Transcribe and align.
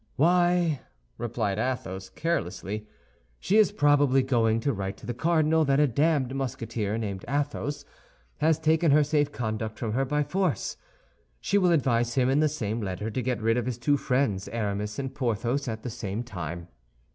"Why," 0.15 0.81
replied 1.19 1.59
Athos, 1.59 2.09
carelessly, 2.09 2.87
"she 3.39 3.57
is 3.57 3.71
probably 3.71 4.23
going 4.23 4.59
to 4.61 4.73
write 4.73 4.97
to 4.97 5.05
the 5.05 5.13
cardinal 5.13 5.63
that 5.65 5.79
a 5.79 5.85
damned 5.85 6.33
Musketeer, 6.33 6.97
named 6.97 7.23
Athos, 7.27 7.85
has 8.39 8.57
taken 8.57 8.89
her 8.89 9.03
safe 9.03 9.31
conduct 9.31 9.77
from 9.77 9.91
her 9.93 10.03
by 10.03 10.23
force; 10.23 10.75
she 11.39 11.59
will 11.59 11.71
advise 11.71 12.15
him 12.15 12.31
in 12.31 12.39
the 12.39 12.49
same 12.49 12.81
letter 12.81 13.11
to 13.11 13.21
get 13.21 13.43
rid 13.43 13.57
of 13.57 13.67
his 13.67 13.77
two 13.77 13.95
friends, 13.95 14.47
Aramis 14.47 14.97
and 14.97 15.13
Porthos, 15.13 15.67
at 15.67 15.83
the 15.83 15.91
same 15.91 16.23
time. 16.23 16.67